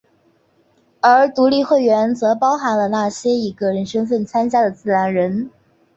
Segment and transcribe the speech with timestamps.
[0.99, 5.51] 而独立会员则包含了那些以个人身份参加的自然人。